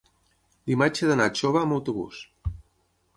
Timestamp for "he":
1.03-1.09